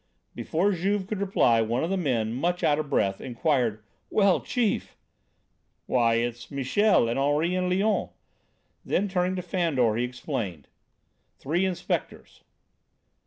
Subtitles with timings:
[0.33, 4.97] Before Juve could reply one of the men, much out of breath, inquired: "Well, chief!"
[5.85, 8.09] "Why, it's Michel and Henri and Léon!"
[8.83, 10.67] Then, turning to Fandor, he explained:
[11.37, 12.41] "Three inspectors."